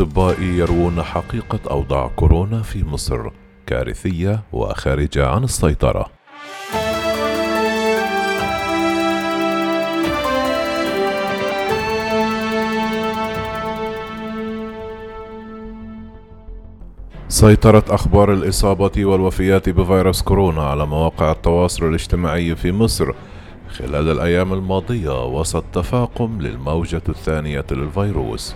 الأطباء 0.00 0.42
يروون 0.42 1.02
حقيقة 1.02 1.58
أوضاع 1.70 2.10
كورونا 2.16 2.62
في 2.62 2.84
مصر 2.84 3.30
كارثية 3.66 4.42
وخارجة 4.52 5.28
عن 5.28 5.44
السيطرة. 5.44 6.06
سيطرت 17.28 17.90
أخبار 17.90 18.32
الإصابة 18.32 19.04
والوفيات 19.04 19.68
بفيروس 19.68 20.22
كورونا 20.22 20.62
على 20.62 20.86
مواقع 20.86 21.32
التواصل 21.32 21.88
الاجتماعي 21.88 22.56
في 22.56 22.72
مصر 22.72 23.12
خلال 23.68 24.08
الأيام 24.10 24.52
الماضية 24.52 25.26
وسط 25.26 25.64
تفاقم 25.72 26.40
للموجة 26.40 27.02
الثانية 27.08 27.64
للفيروس. 27.70 28.54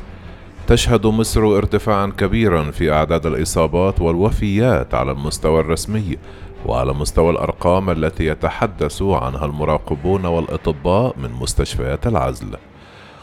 تشهد 0.67 1.07
مصر 1.07 1.57
ارتفاعا 1.57 2.07
كبيرا 2.07 2.71
في 2.71 2.93
أعداد 2.93 3.27
الإصابات 3.27 4.01
والوفيات 4.01 4.95
على 4.95 5.13
المستوى 5.13 5.61
الرسمي 5.61 6.19
وعلى 6.67 6.93
مستوى 6.93 7.31
الأرقام 7.31 7.91
التي 7.91 8.27
يتحدث 8.27 9.03
عنها 9.03 9.45
المراقبون 9.45 10.27
والأطباء 10.27 11.15
من 11.19 11.31
مستشفيات 11.33 12.07
العزل. 12.07 12.57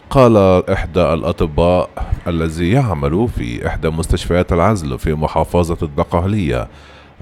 قال 0.10 0.38
إحدى 0.70 1.14
الأطباء 1.14 1.90
الذي 2.28 2.72
يعمل 2.72 3.28
في 3.28 3.68
إحدى 3.68 3.90
مستشفيات 3.90 4.54
العزل 4.54 5.00
في 5.00 5.14
محافظة 5.14 5.78
الدقهلية 5.82 6.68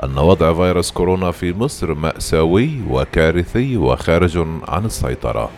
أن 0.03 0.17
وضع 0.17 0.53
فيروس 0.53 0.91
كورونا 0.91 1.31
في 1.31 1.53
مصر 1.53 1.93
مأساوي 1.93 2.69
وكارثي 2.89 3.77
وخارج 3.77 4.37
عن 4.67 4.85
السيطرة. 4.85 5.49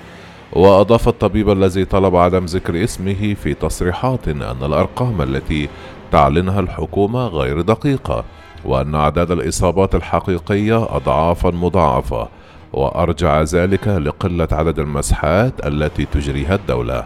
وأضاف 0.54 1.08
الطبيب 1.08 1.50
الذي 1.50 1.86
طلب 1.86 2.16
عدم 2.16 2.46
ذكر 2.46 2.84
اسمه 2.84 3.34
في 3.34 3.54
تصريحات 3.54 4.28
أن 4.28 4.64
الأرقام 4.64 5.22
التي 5.22 5.70
تعلنها 6.12 6.60
الحكومة 6.60 7.28
غير 7.28 7.62
دقيقة 7.62 8.24
وأن 8.66 8.96
أعداد 8.96 9.32
الإصابات 9.32 9.96
الحقيقية 9.96 10.96
أضعافا 10.96 11.52
مضاعفة 11.52 12.28
وأرجع 12.74 13.42
ذلك 13.42 13.88
لقلة 13.88 14.48
عدد 14.52 14.80
المسحات 14.80 15.66
التي 15.66 16.06
تجريها 16.06 16.56
الدولة. 16.56 17.06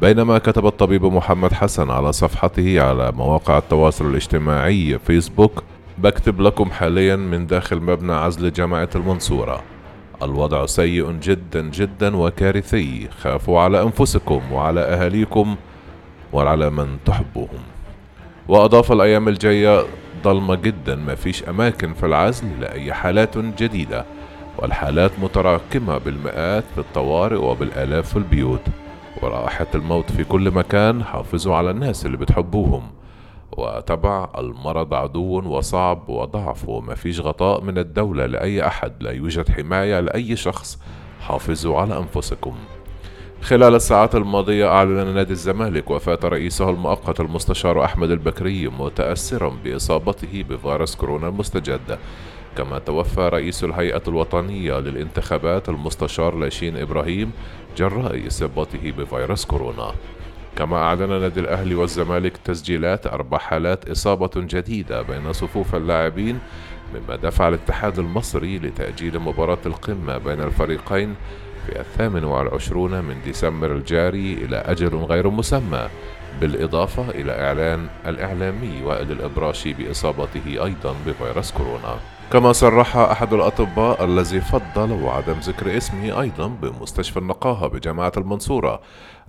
بينما 0.00 0.38
كتب 0.38 0.66
الطبيب 0.66 1.04
محمد 1.04 1.52
حسن 1.52 1.90
على 1.90 2.12
صفحته 2.12 2.80
على 2.80 3.12
مواقع 3.12 3.58
التواصل 3.58 4.10
الاجتماعي 4.10 4.98
فيسبوك 4.98 5.62
بكتب 5.98 6.40
لكم 6.40 6.70
حاليا 6.70 7.16
من 7.16 7.46
داخل 7.46 7.80
مبنى 7.80 8.12
عزل 8.12 8.52
جامعة 8.52 8.88
المنصورة. 8.94 9.62
الوضع 10.22 10.66
سيء 10.66 11.10
جدا 11.12 11.70
جدا 11.70 12.16
وكارثي. 12.16 13.08
خافوا 13.20 13.60
على 13.60 13.82
أنفسكم 13.82 14.52
وعلى 14.52 14.80
أهاليكم 14.80 15.56
وعلى 16.32 16.70
من 16.70 16.98
تحبوهم 17.06 17.62
وأضاف 18.48 18.92
الأيام 18.92 19.28
الجاية 19.28 19.84
ضلمه 20.24 20.54
جدا. 20.54 20.94
ما 20.94 21.14
فيش 21.14 21.48
أماكن 21.48 21.94
في 21.94 22.06
العزل 22.06 22.60
لأي 22.60 22.92
حالات 22.92 23.38
جديدة 23.38 24.04
والحالات 24.58 25.10
متراكمة 25.22 25.98
بالمئات 25.98 26.64
في 26.74 26.80
الطوارئ 26.80 27.36
وبالآلاف 27.36 28.08
في 28.10 28.16
البيوت. 28.16 28.62
ورائحه 29.22 29.66
الموت 29.74 30.12
في 30.12 30.24
كل 30.24 30.50
مكان 30.50 31.04
حافظوا 31.04 31.56
على 31.56 31.70
الناس 31.70 32.06
اللي 32.06 32.16
بتحبوهم. 32.16 32.82
وتبع 33.56 34.28
المرض 34.38 34.94
عدو 34.94 35.56
وصعب 35.56 36.08
وضعف 36.08 36.68
وما 36.68 36.94
فيش 36.94 37.20
غطاء 37.20 37.60
من 37.60 37.78
الدولة 37.78 38.26
لأي 38.26 38.66
أحد 38.66 38.92
لا 39.00 39.10
يوجد 39.10 39.50
حماية 39.50 40.00
لأي 40.00 40.36
شخص. 40.36 40.78
حافظوا 41.20 41.80
على 41.80 41.98
أنفسكم. 41.98 42.54
خلال 43.42 43.74
الساعات 43.74 44.14
الماضية 44.14 44.68
أعلن 44.68 45.14
نادي 45.14 45.32
الزمالك 45.32 45.90
وفاة 45.90 46.18
رئيسه 46.24 46.70
المؤقت 46.70 47.20
المستشار 47.20 47.84
أحمد 47.84 48.10
البكري 48.10 48.68
متأثرا 48.68 49.56
بإصابته 49.64 50.44
بفيروس 50.48 50.96
كورونا 50.96 51.28
المستجد. 51.28 51.98
كما 52.56 52.78
توفى 52.78 53.28
رئيس 53.28 53.64
الهيئة 53.64 54.02
الوطنية 54.08 54.78
للانتخابات 54.78 55.68
المستشار 55.68 56.34
لاشين 56.34 56.76
إبراهيم 56.76 57.32
جراء 57.76 58.26
إصابته 58.26 58.92
بفيروس 58.98 59.44
كورونا. 59.44 59.92
كما 60.56 60.76
أعلن 60.76 61.20
نادي 61.20 61.40
الأهلي 61.40 61.74
والزمالك 61.74 62.36
تسجيلات 62.36 63.06
أربع 63.06 63.38
حالات 63.38 63.90
إصابة 63.90 64.30
جديدة 64.36 65.02
بين 65.02 65.32
صفوف 65.32 65.74
اللاعبين 65.74 66.38
مما 66.94 67.16
دفع 67.16 67.48
الاتحاد 67.48 67.98
المصري 67.98 68.58
لتأجيل 68.58 69.18
مباراة 69.18 69.58
القمة 69.66 70.18
بين 70.18 70.40
الفريقين 70.40 71.14
في 71.66 71.80
الثامن 71.80 72.24
والعشرون 72.24 73.04
من 73.04 73.16
ديسمبر 73.24 73.72
الجاري 73.72 74.32
إلى 74.32 74.56
أجل 74.56 74.96
غير 74.96 75.30
مسمى 75.30 75.88
بالإضافة 76.40 77.10
إلى 77.10 77.46
إعلان 77.46 77.88
الإعلامي 78.06 78.82
وائل 78.84 79.12
الإبراشي 79.12 79.72
بإصابته 79.72 80.64
أيضا 80.64 80.94
بفيروس 81.06 81.52
كورونا. 81.52 81.98
كما 82.32 82.52
صرح 82.52 82.96
أحد 82.96 83.32
الأطباء 83.32 84.04
الذي 84.04 84.40
فضل 84.40 84.92
وعدم 84.92 85.32
ذكر 85.32 85.76
اسمه 85.76 86.20
أيضا 86.20 86.46
بمستشفى 86.46 87.16
النقاهة 87.18 87.66
بجامعة 87.66 88.12
المنصورة 88.16 88.80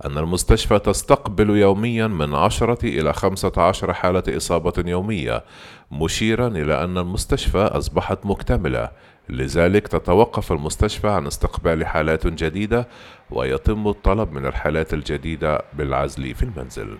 أن 0.04 0.18
المستشفى 0.18 0.78
تستقبل 0.78 1.50
يوميا 1.50 2.06
من 2.06 2.34
عشرة 2.34 2.78
إلى 2.84 3.12
خمسة 3.12 3.52
عشر 3.56 3.92
حالة 3.92 4.22
إصابة 4.28 4.72
يومية 4.86 5.44
مشيرا 5.90 6.48
إلى 6.48 6.84
أن 6.84 6.98
المستشفى 6.98 7.58
أصبحت 7.58 8.26
مكتملة. 8.26 8.90
لذلك 9.28 9.88
تتوقف 9.88 10.52
المستشفى 10.52 11.08
عن 11.08 11.26
استقبال 11.26 11.86
حالات 11.86 12.26
جديدة 12.26 12.88
ويتم 13.30 13.88
الطلب 13.88 14.32
من 14.32 14.46
الحالات 14.46 14.94
الجديدة 14.94 15.62
بالعزل 15.72 16.34
في 16.34 16.42
المنزل. 16.42 16.98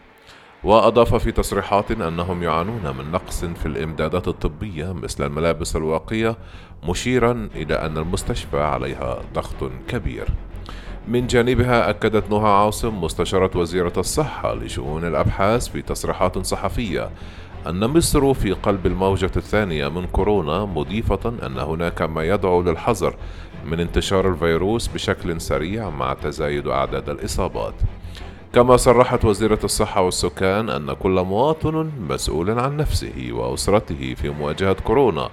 وأضاف 0.65 1.15
في 1.15 1.33
تصريحات 1.33 1.91
أنهم 1.91 2.43
يعانون 2.43 2.97
من 2.99 3.11
نقص 3.11 3.45
في 3.45 3.67
الإمدادات 3.67 4.29
الطبية 4.29 4.93
مثل 4.93 5.27
الملابس 5.27 5.77
الواقية 5.77 6.37
مشيرا 6.89 7.49
إلى 7.55 7.75
أن 7.75 7.99
المستشفى 7.99 8.61
عليها 8.61 9.19
ضغط 9.35 9.71
كبير 9.89 10.29
من 11.09 11.27
جانبها 11.27 11.91
أكدت 11.91 12.31
نهى 12.31 12.51
عاصم 12.51 13.01
مستشارة 13.01 13.59
وزيرة 13.59 13.93
الصحة 13.97 14.55
لشؤون 14.55 15.05
الأبحاث 15.05 15.69
في 15.69 15.83
تصريحات 15.83 16.39
صحفية 16.39 17.11
أن 17.67 17.87
مصر 17.87 18.35
في 18.35 18.53
قلب 18.53 18.87
الموجة 18.87 19.31
الثانية 19.37 19.89
من 19.89 20.07
كورونا 20.07 20.65
مضيفة 20.65 21.35
أن 21.47 21.59
هناك 21.59 22.03
ما 22.03 22.25
يدعو 22.25 22.63
للحذر 22.63 23.17
من 23.65 23.81
انتشار 23.81 24.29
الفيروس 24.29 24.87
بشكل 24.87 25.41
سريع 25.41 25.91
مع 25.91 26.15
تزايد 26.15 26.67
أعداد 26.67 27.09
الإصابات. 27.09 27.75
كما 28.53 28.77
صرحت 28.77 29.25
وزيرة 29.25 29.59
الصحة 29.65 30.01
والسكان 30.03 30.71
أن 30.71 30.93
كل 30.93 31.11
مواطن 31.23 31.91
مسؤول 32.09 32.51
عن 32.59 32.77
نفسه 32.77 33.29
وأسرته 33.33 34.15
في 34.15 34.31
مواجهة 34.31 34.73
كورونا 34.73 35.29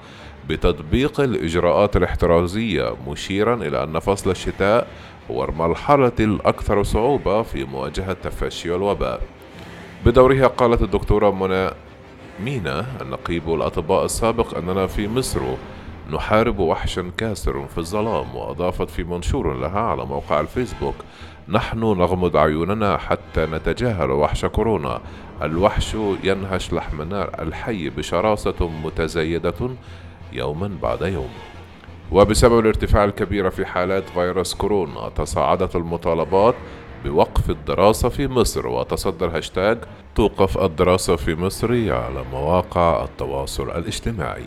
بتطبيق 0.50 1.20
الإجراءات 1.22 1.98
الاحترازية 1.98 2.96
مشيرا 3.08 3.56
إلى 3.56 3.84
أن 3.84 4.00
فصل 4.00 4.32
الشتاء 4.32 4.88
هو 5.32 5.46
المرحلة 5.46 6.12
الأكثر 6.20 6.84
صعوبة 6.84 7.42
في 7.42 7.64
مواجهة 7.64 8.14
تفشي 8.14 8.76
الوباء. 8.76 9.22
بدورها 10.06 10.48
قالت 10.48 10.82
الدكتورة 10.82 11.32
منى 11.32 11.70
مينا 12.44 12.86
النقيب 13.02 13.54
الأطباء 13.54 14.06
السابق 14.06 14.58
أننا 14.58 14.88
في 14.88 15.08
مصر 15.08 15.42
نحارب 16.14 16.60
وحشا 16.60 17.12
كاسر 17.18 17.66
في 17.68 17.78
الظلام 17.78 18.36
وأضافت 18.36 18.90
في 18.90 19.04
منشور 19.04 19.54
لها 19.54 19.80
على 19.80 20.06
موقع 20.06 20.40
الفيسبوك 20.40 20.96
نحن 21.52 21.80
نغمض 21.80 22.38
عيوننا 22.38 22.98
حتى 22.98 23.46
نتجاهل 23.46 24.12
وحش 24.12 24.46
كورونا. 24.46 25.02
الوحش 25.42 25.98
ينهش 26.24 26.74
لحمنا 26.74 27.42
الحي 27.42 27.90
بشراسة 27.90 28.70
متزايدة 28.84 29.70
يوما 30.34 30.72
بعد 30.82 31.02
يوم. 31.02 31.30
وبسبب 32.12 32.60
الارتفاع 32.60 33.04
الكبير 33.04 33.50
في 33.50 33.66
حالات 33.66 34.10
فيروس 34.10 34.54
كورونا 34.54 35.10
تصاعدت 35.16 35.76
المطالبات 35.76 36.56
بوقف 37.06 37.50
الدراسة 37.50 38.10
في 38.10 38.28
مصر. 38.28 38.68
وتصدر 38.68 39.38
هاشتاج 39.38 39.78
توقف 40.16 40.58
الدراسة 40.58 41.16
في 41.16 41.36
مصر 41.36 41.72
على 41.72 42.24
مواقع 42.32 43.04
التواصل 43.04 43.70
الاجتماعي. 43.70 44.46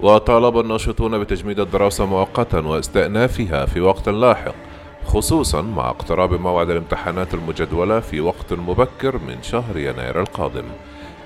وطالب 0.00 0.58
الناشطون 0.58 1.18
بتجميد 1.18 1.60
الدراسة 1.60 2.06
مؤقتا 2.06 2.58
واستئنافها 2.58 3.66
في 3.66 3.80
وقت 3.80 4.08
لاحق. 4.08 4.69
خصوصا 5.12 5.62
مع 5.62 5.90
اقتراب 5.90 6.40
موعد 6.40 6.70
الامتحانات 6.70 7.34
المجدولة 7.34 8.00
في 8.00 8.20
وقت 8.20 8.52
مبكر 8.52 9.18
من 9.18 9.42
شهر 9.42 9.78
يناير 9.78 10.20
القادم. 10.20 10.64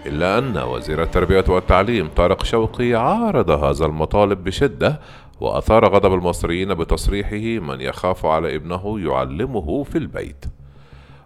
إلا 0.06 0.38
أن 0.38 0.58
وزير 0.58 1.02
التربية 1.02 1.44
والتعليم 1.48 2.08
طارق 2.16 2.44
شوقي 2.44 2.94
عارض 2.94 3.50
هذا 3.50 3.86
المطالب 3.86 4.44
بشدة 4.44 5.00
وأثار 5.40 5.94
غضب 5.94 6.14
المصريين 6.14 6.75
بتصريحه 6.75 7.64
من 7.66 7.81
يخاف 7.81 8.26
على 8.26 8.56
ابنه 8.56 9.00
يعلمه 9.00 9.82
في 9.82 9.98
البيت. 9.98 10.44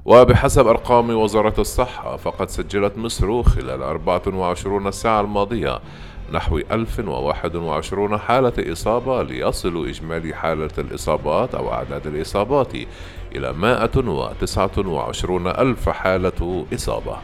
وبحسب 0.04 0.66
أرقام 0.66 1.10
وزارة 1.10 1.60
الصحة 1.60 2.16
فقد 2.16 2.50
سجلت 2.50 2.98
مصر 2.98 3.42
خلال 3.42 3.82
24 3.82 4.90
ساعة 4.90 5.20
الماضية 5.20 5.80
نحو 6.32 6.58
1021 6.58 8.18
حالة 8.18 8.72
إصابة 8.72 9.22
ليصل 9.22 9.88
إجمالي 9.88 10.34
حالة 10.34 10.70
الإصابات 10.78 11.54
أو 11.54 11.72
أعداد 11.72 12.06
الإصابات 12.06 12.72
إلى 13.36 13.52
129 13.52 15.46
ألف 15.46 15.88
حالة 15.88 16.66
إصابة. 16.74 17.16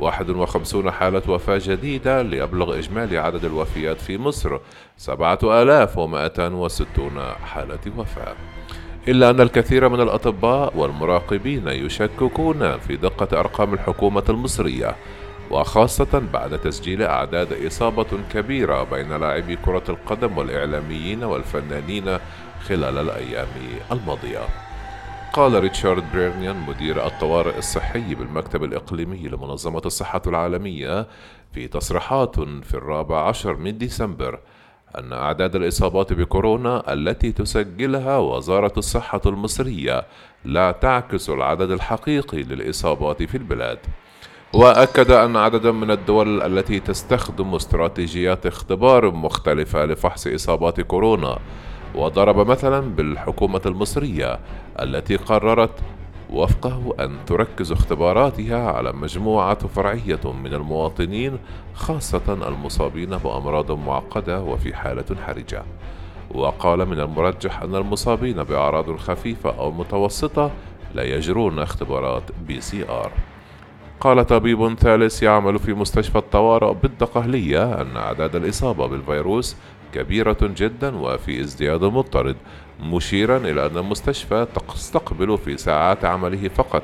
51 0.00 0.90
حالة 0.90 1.22
وفاة 1.28 1.60
جديدة 1.64 2.22
ليبلغ 2.22 2.78
إجمالي 2.78 3.18
عدد 3.18 3.44
الوفيات 3.44 4.00
في 4.00 4.18
مصر 4.18 4.58
7260 4.96 7.10
حالة 7.44 7.78
وفاة. 7.98 8.34
إلا 9.08 9.30
أن 9.30 9.40
الكثير 9.40 9.88
من 9.88 10.00
الأطباء 10.00 10.76
والمراقبين 10.76 11.68
يشككون 11.68 12.78
في 12.78 12.96
دقة 12.96 13.40
أرقام 13.40 13.74
الحكومة 13.74 14.24
المصرية 14.28 14.96
وخاصة 15.50 16.22
بعد 16.32 16.58
تسجيل 16.58 17.02
أعداد 17.02 17.66
إصابة 17.66 18.06
كبيرة 18.32 18.82
بين 18.84 19.12
لاعبي 19.12 19.56
كرة 19.56 19.84
القدم 19.88 20.38
والإعلاميين 20.38 21.24
والفنانين 21.24 22.18
خلال 22.68 22.98
الأيام 22.98 23.48
الماضية. 23.92 24.40
قال 25.32 25.60
ريتشارد 25.60 26.04
بريرنيان 26.12 26.56
مدير 26.56 27.06
الطوارئ 27.06 27.58
الصحي 27.58 28.14
بالمكتب 28.14 28.64
الإقليمي 28.64 29.28
لمنظمة 29.28 29.82
الصحة 29.86 30.22
العالمية 30.26 31.06
في 31.52 31.68
تصريحات 31.68 32.40
في 32.40 32.74
الرابع 32.74 33.28
عشر 33.28 33.56
من 33.56 33.78
ديسمبر 33.78 34.38
أن 34.98 35.12
أعداد 35.12 35.56
الإصابات 35.56 36.12
بكورونا 36.12 36.92
التي 36.92 37.32
تسجلها 37.32 38.18
وزارة 38.18 38.72
الصحة 38.76 39.20
المصرية 39.26 40.06
لا 40.44 40.72
تعكس 40.72 41.30
العدد 41.30 41.70
الحقيقي 41.70 42.42
للإصابات 42.42 43.22
في 43.22 43.34
البلاد. 43.36 43.78
وأكد 44.54 45.10
أن 45.10 45.36
عددا 45.36 45.72
من 45.72 45.90
الدول 45.90 46.42
التي 46.42 46.80
تستخدم 46.80 47.54
استراتيجيات 47.54 48.46
اختبار 48.46 49.10
مختلفة 49.10 49.84
لفحص 49.84 50.26
إصابات 50.26 50.80
كورونا 50.80 51.38
وضرب 51.94 52.50
مثلا 52.50 52.80
بالحكومة 52.80 53.60
المصرية 53.66 54.38
التي 54.80 55.16
قررت 55.16 55.70
وفقه 56.30 56.94
أن 57.00 57.16
تركز 57.26 57.72
اختباراتها 57.72 58.72
على 58.72 58.92
مجموعة 58.92 59.66
فرعية 59.66 60.32
من 60.42 60.54
المواطنين 60.54 61.38
خاصة 61.74 62.48
المصابين 62.48 63.10
بأمراض 63.18 63.72
معقدة 63.72 64.42
وفي 64.42 64.74
حالة 64.74 65.16
حرجة. 65.26 65.62
وقال 66.30 66.86
من 66.86 67.00
المرجح 67.00 67.62
أن 67.62 67.74
المصابين 67.74 68.44
بأعراض 68.44 68.96
خفيفة 68.96 69.50
أو 69.58 69.70
متوسطة 69.70 70.50
لا 70.94 71.02
يجرون 71.02 71.58
اختبارات 71.58 72.22
PCR. 72.46 73.12
قال 74.00 74.26
طبيب 74.26 74.74
ثالث 74.78 75.22
يعمل 75.22 75.58
في 75.58 75.74
مستشفى 75.74 76.18
الطوارئ 76.18 76.74
بالدقهلية 76.74 77.80
أن 77.80 77.96
أعداد 77.96 78.36
الإصابة 78.36 78.86
بالفيروس 78.86 79.56
كبيرة 79.92 80.36
جدا 80.42 80.96
وفي 80.96 81.40
ازدياد 81.40 81.84
مضطرد 81.84 82.36
مشيرا 82.80 83.36
إلى 83.36 83.66
أن 83.66 83.76
المستشفى 83.76 84.46
تستقبل 84.68 85.38
في 85.38 85.56
ساعات 85.56 86.04
عمله 86.04 86.48
فقط. 86.48 86.82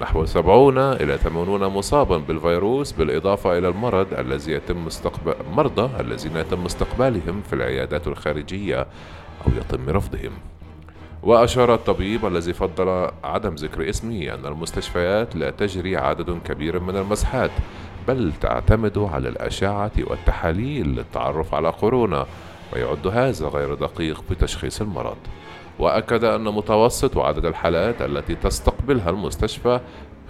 نحو 0.00 0.24
سبعون 0.24 0.78
إلى 0.78 1.18
ثمانون 1.18 1.66
مصابا 1.66 2.16
بالفيروس 2.16 2.92
بالإضافة 2.92 3.58
إلى 3.58 3.68
المرض 3.68 4.06
الذي 4.18 4.52
يتم 4.52 4.86
استقبال 4.86 5.34
مرضى 5.52 6.00
الذين 6.00 6.36
يتم 6.36 6.64
استقبالهم 6.64 7.42
في 7.42 7.52
العيادات 7.52 8.06
الخارجية 8.06 8.80
أو 9.46 9.52
يتم 9.56 9.90
رفضهم. 9.90 10.32
وأشار 11.26 11.74
الطبيب 11.74 12.26
الذي 12.26 12.52
فضل 12.52 13.10
عدم 13.24 13.54
ذكر 13.54 13.88
اسمه 13.88 14.34
أن 14.34 14.46
المستشفيات 14.46 15.36
لا 15.36 15.50
تجري 15.50 15.96
عدد 15.96 16.38
كبير 16.44 16.80
من 16.80 16.96
المسحات 16.96 17.50
بل 18.08 18.32
تعتمد 18.40 18.98
على 18.98 19.28
الأشعة 19.28 19.90
والتحاليل 19.96 20.86
للتعرف 20.86 21.54
على 21.54 21.72
كورونا 21.72 22.26
ويعد 22.72 23.06
هذا 23.06 23.48
غير 23.48 23.74
دقيق 23.74 24.24
في 24.28 24.34
تشخيص 24.34 24.80
المرض. 24.80 25.16
وأكد 25.78 26.24
أن 26.24 26.44
متوسط 26.44 27.18
عدد 27.18 27.44
الحالات 27.44 28.02
التي 28.02 28.34
تستقبلها 28.34 29.10
المستشفى 29.10 29.80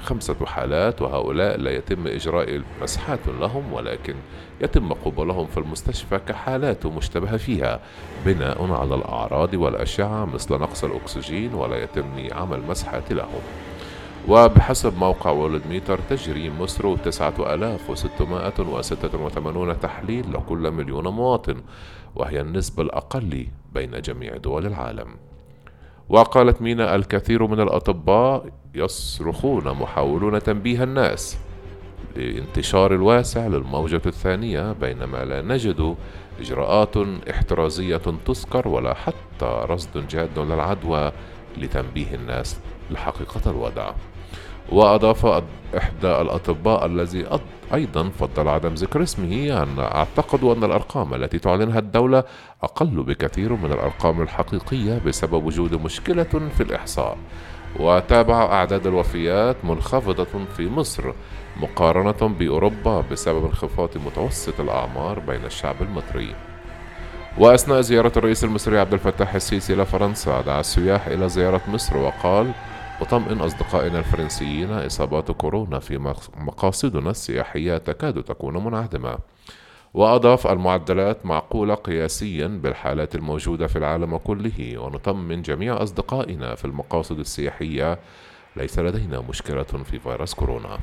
خمسة 0.03 0.47
حالات 0.47 1.03
وهؤلاء 1.03 1.57
لا 1.57 1.71
يتم 1.71 2.07
إجراء 2.07 2.63
مسحات 2.83 3.21
لهم 3.41 3.73
ولكن 3.73 4.15
يتم 4.61 4.93
قبولهم 4.93 5.47
في 5.47 5.59
المستشفى 5.59 6.19
كحالات 6.19 6.87
مشتبه 6.87 7.37
فيها. 7.37 7.81
بناء 8.25 8.73
على 8.73 8.95
الأعراض 8.95 9.55
والأشعة 9.55 10.25
مثل 10.25 10.55
نقص 10.55 10.85
الأكسجين 10.85 11.55
ولا 11.55 11.83
يتم 11.83 12.29
عمل 12.33 12.63
مسحات 12.63 13.13
لهم. 13.13 13.41
وبحسب 14.29 14.99
موقع 14.99 15.31
وولد 15.31 15.63
ميتر 15.71 15.99
تجري 16.11 16.51
مصر 16.51 16.97
9686 16.97 19.81
تحليل 19.81 20.33
لكل 20.33 20.71
مليون 20.71 21.09
مواطن 21.09 21.63
وهي 22.15 22.41
النسبة 22.41 22.83
الأقل 22.83 23.47
بين 23.75 24.01
جميع 24.01 24.37
دول 24.37 24.67
العالم. 24.67 25.09
وقالت 26.09 26.63
مينا 26.63 26.95
الكثير 26.95 27.47
من 27.47 27.61
الأطباء 27.61 28.47
يصرخون 28.75 29.65
محاولون 29.65 30.43
تنبيه 30.43 30.83
الناس 30.83 31.39
لانتشار 32.17 32.95
الواسع 32.95 33.47
للموجة 33.47 34.03
الثانية 34.07 34.73
بينما 34.73 35.25
لا 35.25 35.43
نجد 35.43 35.97
إجراءات 36.41 36.97
احترازية 37.31 37.97
تذكر 38.27 38.69
ولا 38.69 38.95
حتى 38.95 39.67
رصد 39.69 40.09
جاد 40.09 40.39
للعدوى 40.39 41.13
لتنبيه 41.59 42.15
الناس 42.15 42.61
لحقيقة 42.91 43.51
الوضع. 43.51 43.93
وأضاف 44.73 45.27
إحدى 45.77 46.21
الأطباء 46.21 46.87
الذي 46.87 47.27
أيضا 47.75 48.09
فضل 48.09 48.49
عدم 48.49 48.75
ذكر 48.75 49.03
اسمه 49.03 49.63
أن 49.63 49.79
أعتقد 49.79 50.45
أن 50.45 50.65
الأرقام 50.65 51.15
التي 51.15 51.39
تعلنها 51.39 51.79
الدولة 51.79 52.25
أقل 52.63 53.03
بكثير 53.03 53.53
من 53.53 53.73
الأرقام 53.73 54.23
الحقيقية 54.23 55.01
بسبب 55.07 55.45
وجود 55.45 55.75
مشكلة 55.75 56.51
في 56.57 56.63
الإحصاء. 56.63 57.17
وتابع 57.81 58.43
أعداد 58.43 58.87
الوفيات 58.87 59.57
منخفضة 59.65 60.45
في 60.57 60.69
مصر 60.69 61.13
مقارنة 61.57 62.35
بأوروبا 62.39 63.05
بسبب 63.11 63.45
انخفاض 63.45 63.89
متوسط 64.07 64.61
الأعمار 64.61 65.19
بين 65.19 65.45
الشعب 65.45 65.77
المصري. 65.81 66.35
وأثناء 67.39 67.81
زيارة 67.81 68.13
الرئيس 68.17 68.45
المصري 68.45 68.79
عبد 68.79 68.93
الفتاح 68.93 69.35
السيسي 69.35 69.73
إلى 69.75 69.87
فرنسا 69.87 70.41
دعا 70.41 70.61
السياح 70.61 71.07
إلى 71.07 71.29
زيارة 71.29 71.61
مصر 71.69 71.97
وقال 71.97 72.53
وطمئن 73.01 73.41
أصدقائنا 73.41 73.99
الفرنسيين 73.99 74.71
إصابات 74.73 75.31
كورونا 75.31 75.79
في 75.79 75.99
مقاصدنا 76.37 77.11
السياحية 77.11 77.79
تكاد 77.79 78.23
تكون 78.23 78.65
منعدمة. 78.65 79.19
وأضاف 79.95 80.47
المعدلات 80.47 81.27
معقولة 81.27 81.75
قياسيا 81.75 82.47
بالحالات 82.47 83.15
الموجودة 83.15 83.67
في 83.67 83.77
العالم 83.77 84.17
كله 84.17 84.79
ونطمن 84.79 85.43
جميع 85.43 85.83
أصدقائنا 85.83 86.55
في 86.55 86.65
المقاصد 86.65 87.19
السياحية. 87.19 87.99
ليس 88.57 88.79
لدينا 88.79 89.21
مشكلة 89.21 89.63
في 89.63 89.99
فيروس 89.99 90.35
كورونا. 90.35 90.79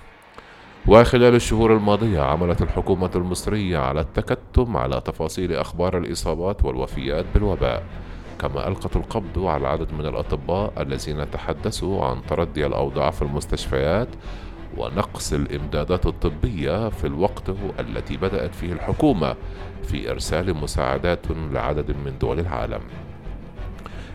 وخلال 0.88 1.36
الشهور 1.36 1.74
الماضية 1.74 2.21
عملت 2.21 2.62
الحكومة 2.62 3.12
المصرية 3.15 3.77
على 3.77 4.01
التكتم 4.01 4.77
على 4.77 5.01
تفاصيل 5.01 5.55
أخبار 5.55 5.98
الإصابات 5.98 6.65
والوفيات 6.65 7.25
بالوباء. 7.34 7.84
كما 8.40 8.68
ألقت 8.68 8.96
القبض 8.96 9.46
على 9.46 9.68
عدد 9.68 9.94
من 9.94 10.06
الأطباء 10.06 10.74
الذين 10.82 11.32
تحدثوا 11.32 12.06
عن 12.06 12.25
تردي 12.30 12.66
الأوضاع 12.66 13.12
في 13.12 13.22
المستشفيات 13.22 14.08
ونقص 14.78 15.34
الإمدادات 15.34 16.06
الطبية 16.06 16.90
في 16.90 17.08
الوقت 17.08 17.50
التي 17.80 18.18
بدأت 18.18 18.56
فيه 18.56 18.74
الحكومة 18.74 19.36
في 19.84 20.12
إرسال 20.12 20.54
مساعدات 20.54 21.20
لعدد 21.52 21.92
من 22.06 22.18
دول 22.22 22.40
العالم. 22.40 22.82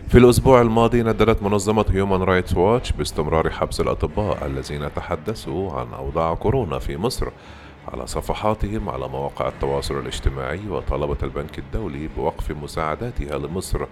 في 0.07 0.17
الأسبوع 0.17 0.61
الماضي 0.61 1.03
نددت 1.03 1.43
منظمة 1.43 1.85
هيومن 1.89 2.21
رايتس 2.21 2.57
ووتش 2.57 2.91
باستمرار 2.91 3.49
حبس 3.49 3.81
الأطباء 3.81 4.45
الذين 4.45 4.93
تحدثوا 4.95 5.71
عن 5.71 5.93
أوضاع 5.93 6.33
كورونا 6.33 6.79
في 6.79 6.97
مصر 6.97 7.27
على 7.93 8.07
صفحاتهم 8.07 8.89
على 8.89 9.07
مواقع 9.07 9.47
التواصل 9.47 9.99
الاجتماعي 9.99 10.69
وطلبت 10.69 11.23
البنك 11.23 11.59
الدولي 11.59 12.07
بوقف 12.17 12.51
مساعداتها 12.51 13.37
لمصر 13.37 13.85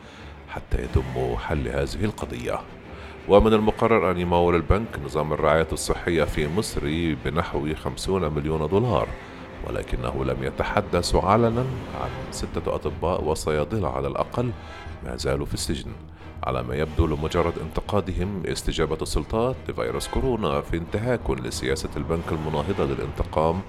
حتى 0.50 0.84
يتم 0.84 1.36
حل 1.38 1.68
هذه 1.68 2.04
القضية. 2.06 2.60
ومن 3.28 3.54
المقرر 3.54 4.12
أن 4.12 4.18
يمول 4.18 4.56
البنك 4.56 5.00
نظام 5.06 5.34
الرعاية 5.34 5.68
الصحية 5.72 6.24
في 6.24 6.48
مصر 6.48 6.82
بنحو 7.26 7.74
50 7.76 8.34
مليون 8.34 8.68
دولار 8.70 9.08
ولكنه 9.68 10.26
لم 10.26 10.44
يتحدث 10.44 11.16
علنا 11.16 11.66
عن 12.02 12.10
ستة 12.32 12.76
أطباء 12.76 13.24
وصيادلة 13.24 13.90
على 13.90 14.08
الأقل 14.08 14.52
ما 15.06 15.16
زالوا 15.16 15.46
في 15.46 15.54
السجن. 15.54 15.92
على 16.44 16.64
ما 16.64 16.76
يبدو 16.76 17.08
لمجرد 17.08 17.54
انتقادهم 17.60 18.44
استجابة 18.46 18.98
السلطات 19.02 19.56
لفيروس 19.70 20.08
كورونا 20.08 20.62
في 20.62 20.78
انتهاك 20.78 21.30
لسياسة 21.30 21.90
البنك 21.98 22.32
المناهضة 22.32 22.86
للانتقام 22.86 23.62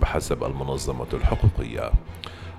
بحسب 0.00 0.44
المنظمة 0.44 1.06
الحقوقية. 1.12 1.90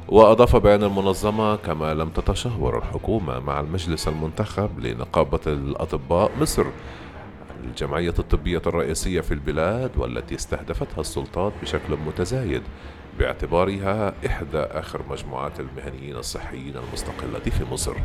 وأضاف 0.07 0.55
بيان 0.55 0.83
المنظمة 0.83 1.55
كما 1.55 1.93
لم 1.93 2.09
تتشاور 2.09 2.77
الحكومة 2.77 3.39
مع 3.39 3.59
المجلس 3.59 4.07
المنتخب 4.07 4.79
لنقابة 4.79 5.39
الأطباء 5.47 6.31
مصر. 6.41 6.65
الجمعية 7.63 8.13
الطبية 8.19 8.61
الرئيسية 8.67 9.21
في 9.21 9.33
البلاد 9.33 9.91
والتي 9.97 10.35
استهدفتها 10.35 11.01
السلطات 11.01 11.53
بشكل 11.61 11.97
متزايد 12.07 12.61
باعتبارها 13.19 14.13
إحدى 14.25 14.57
آخر 14.57 15.01
مجموعات 15.09 15.59
المهنيين 15.59 16.15
الصحيين 16.15 16.73
المستقلة 16.77 17.39
في 17.39 17.65
مصر. 17.71 17.95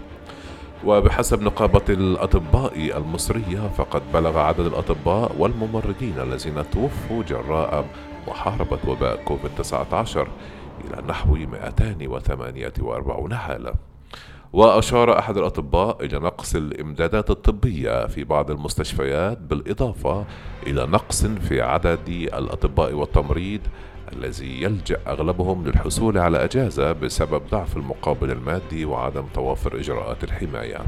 وبحسب 0.84 1.42
نقابة 1.42 1.82
الأطباء 1.88 2.96
المصرية 2.96 3.68
فقد 3.76 4.02
بلغ 4.14 4.38
عدد 4.38 4.66
الأطباء 4.66 5.32
والممرضين 5.38 6.14
الذين 6.20 6.70
توفوا 6.70 7.22
جراء 7.22 7.84
محاربة 8.28 8.78
وباء 8.88 9.24
كوفيد 9.24 9.50
19 9.58 10.28
إلى 10.84 11.02
نحو 11.08 11.34
248 11.34 13.34
حالة. 13.34 13.74
وأشار 14.52 15.18
أحد 15.18 15.36
الأطباء 15.36 16.04
إلى 16.04 16.18
نقص 16.18 16.54
الإمدادات 16.54 17.30
الطبية 17.30 18.06
في 18.06 18.24
بعض 18.24 18.50
المستشفيات 18.50 19.38
بالإضافة 19.38 20.24
إلى 20.66 20.86
نقص 20.86 21.26
في 21.26 21.62
عدد 21.62 22.08
الأطباء 22.08 22.94
والتمريض 22.94 23.60
الذي 24.16 24.62
يلجأ 24.62 25.00
أغلبهم 25.06 25.66
للحصول 25.66 26.18
على 26.18 26.44
أجازة 26.44 26.92
بسبب 26.92 27.42
ضعف 27.50 27.76
المقابل 27.76 28.30
المادي 28.30 28.84
وعدم 28.84 29.24
توافر 29.34 29.80
إجراءات 29.80 30.24
الحماية. 30.24 30.78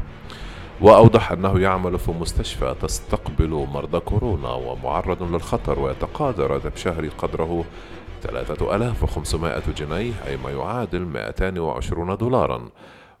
وأوضح 0.81 1.31
أنه 1.31 1.59
يعمل 1.59 1.99
في 1.99 2.11
مستشفى 2.11 2.75
تستقبل 2.81 3.67
مرضى 3.73 3.99
كورونا 3.99 4.49
ومعرض 4.49 5.23
للخطر 5.23 5.79
ويتقاضى 5.79 6.43
راتب 6.43 6.75
شهري 6.75 7.07
قدره 7.07 7.65
3500 8.23 9.61
جنيه 9.77 10.13
أي 10.27 10.37
ما 10.37 10.51
يعادل 10.51 11.01
220 11.01 12.17
دولارا 12.17 12.69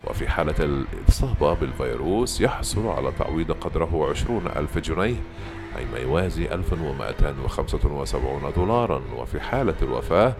وفي 0.07 0.27
حالة 0.27 0.55
الإصابة 0.59 1.53
بالفيروس 1.53 2.41
يحصل 2.41 2.87
على 2.87 3.11
تعويض 3.19 3.51
قدره 3.51 4.07
20 4.09 4.47
ألف 4.55 4.77
جنيه 4.77 5.15
أي 5.77 5.85
ما 5.85 5.97
يوازي 5.97 6.53
1275 6.53 8.51
دولارا 8.55 9.01
وفي 9.17 9.39
حالة 9.39 9.75
الوفاة 9.81 10.33